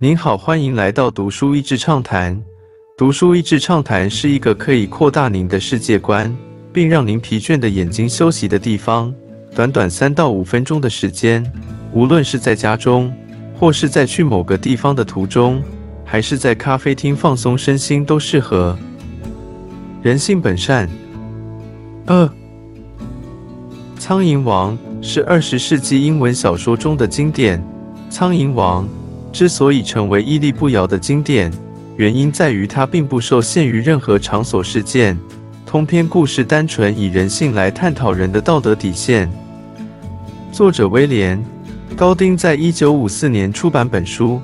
[0.00, 2.40] 您好，欢迎来到读书益智畅谈。
[2.96, 6.32] 读书益智畅谈是一个可以扩大您的世界观，
[6.72, 9.12] 并让您疲倦的眼睛休息的地方。
[9.56, 11.44] 短短三到五分钟的时间，
[11.92, 13.12] 无论是在家中，
[13.58, 15.60] 或是在去某个地方的途中，
[16.04, 18.78] 还是在咖啡厅放松身心，都适合。
[20.00, 20.88] 人性本善。
[22.06, 22.24] 二，
[23.98, 27.60] 《苍蝇王》是二十世纪英文小说中的经典。
[28.08, 28.84] 《苍蝇王》
[29.32, 31.52] 之所以成为屹立不摇的经典，
[31.96, 35.18] 原因在于它并不受限于任何场所、事件，
[35.66, 39.30] 通篇故事单纯以人性来探讨人的道德底线。
[40.50, 41.38] 作者威廉·
[41.94, 44.40] 高丁在一九五四年出版本书。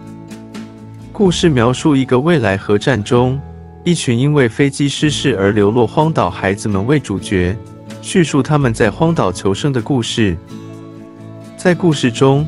[1.13, 3.41] 故事描述一个未来核战中，
[3.85, 7.57] 一群因为飞机失事而流落荒岛孩子们为主角，
[8.03, 10.37] 叙述他们在荒岛求生的故事。
[11.57, 12.47] 在故事中，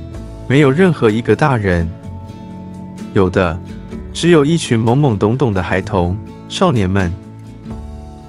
[0.49, 1.89] 没有任何一个大人。
[3.17, 3.59] 有的，
[4.13, 6.15] 只有一群懵懵懂懂的孩童、
[6.51, 7.11] 少年们。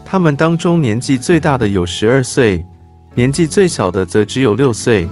[0.06, 2.66] 他们当中年纪最大的有十二岁，
[3.14, 5.06] 年纪最小的则只有六岁。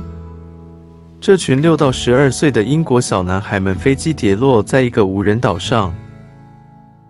[1.20, 5.94] 这群六到十二岁的英国小男孩们，飞机跌落在一个无人岛上。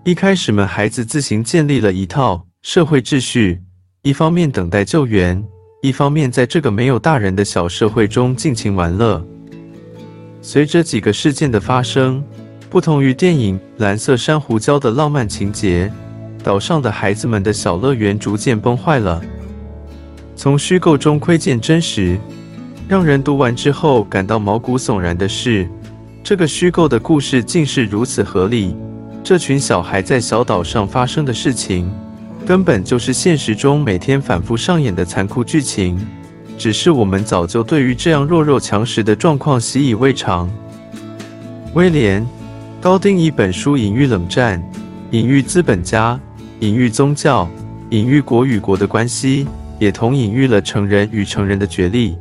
[0.03, 3.61] 一开始，们孩子自行建立了一套社会秩序，
[4.01, 5.43] 一方面等待救援，
[5.83, 9.23] 一方面在这个没有大人的小社会中尽情玩乐。
[10.41, 12.23] 随着几个事件的发生。
[12.75, 15.89] 不同于电影《蓝色珊瑚礁》的浪漫情节，
[16.43, 19.21] 岛上的孩子们的小乐园逐渐崩坏了。
[20.35, 22.19] 从虚构中窥见真实，
[22.85, 25.69] 让人读完之后感到毛骨悚然的是，
[26.21, 28.75] 这个虚构的故事竟是如此合理。
[29.23, 31.89] 这群小孩在小岛上发生的事情，
[32.45, 35.97] 根本就是现实中每天反复上演的残酷剧情，
[36.57, 40.51] 只是我们早就对于这样弱肉强食的状况习以为常。
[41.73, 42.27] 威廉。
[42.85, 44.63] 高丁以本书隐喻冷战，
[45.09, 46.19] 隐喻资本家，
[46.59, 47.49] 隐喻宗教，
[47.89, 49.47] 隐喻国与国的关系，
[49.79, 52.15] 也同隐喻了成人与成人的角力。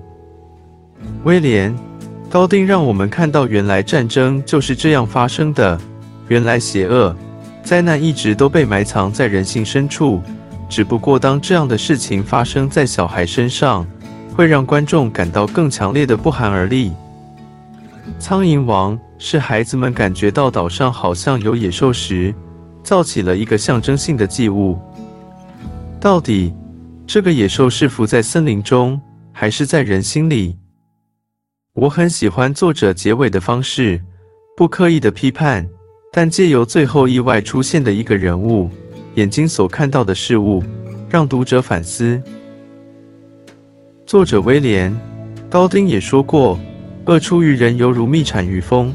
[1.24, 1.76] 威廉，
[2.30, 5.78] 高丁让我们看到，原来战争就是这样发生的。
[6.28, 7.14] 原来邪恶、
[7.62, 10.22] 灾难一直都被埋藏在人性深处，
[10.70, 13.86] 只不过当这样的事情发生在小孩身上，
[14.34, 16.91] 会让观众感到更强烈的不寒而栗。
[18.19, 18.98] 苍蝇王。
[19.26, 22.34] 是孩子们感觉到岛上好像有野兽时，
[22.82, 24.78] 造起了一个象征性的祭物。
[25.98, 26.52] 到底
[27.06, 29.00] 这个野兽是伏在森林中，
[29.32, 30.58] 还是在人心里？
[31.72, 33.98] 我很喜欢作者结尾的方式，
[34.58, 35.66] 不刻意的批判，
[36.12, 38.68] 但借由最后意外出现的一个人物
[39.14, 40.62] 眼睛所看到的事物，
[41.08, 42.22] 让读者反思。
[44.04, 44.92] 作者威廉·
[45.48, 46.60] 高丁也说过
[47.08, 48.94] ：“恶出于人，犹如蜜产于蜂。”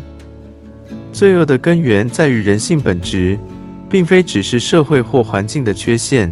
[1.11, 3.37] 罪恶的根源在于人性本质，
[3.89, 6.31] 并非只是社会或环境的缺陷。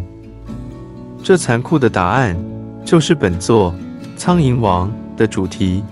[1.22, 2.36] 这残酷的答案
[2.84, 3.74] 就是本作
[4.18, 5.82] 《苍蝇王》的主题。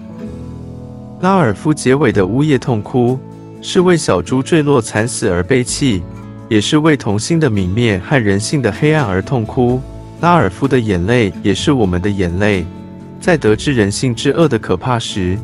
[1.21, 3.19] 拉尔夫结尾的呜咽痛哭，
[3.61, 6.03] 是为小猪坠落惨死而悲泣，
[6.49, 9.81] 也是为童心的泯灭和人性的黑暗而痛哭。
[10.21, 12.65] 拉尔夫的眼泪也是我们的眼泪。
[13.21, 15.37] 在得知人性之恶的可怕时，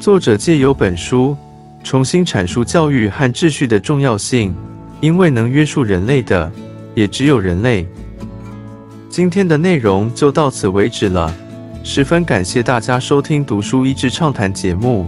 [0.00, 1.36] 作者借由本书。
[1.82, 4.54] 重新阐述教育和秩序的重要性，
[5.00, 6.50] 因为能约束人类的
[6.94, 7.86] 也只有人类。
[9.08, 11.34] 今天的内容就到此为止了，
[11.84, 15.06] 十分感谢大家收听《读书益智畅谈》节目。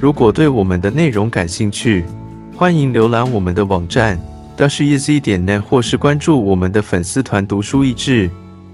[0.00, 2.04] 如果对我们的内容感兴趣，
[2.56, 4.18] 欢迎浏览我们的网站
[4.56, 8.30] dashiz 点 net，或是关注我们的粉丝团“读书益智”，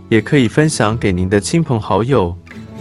[0.08, 2.34] 也可以分享给您的亲朋好友。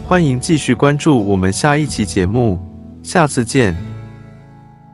[0.05, 2.59] 欢迎继续关注我们下一期节目，
[3.03, 3.88] 下次见。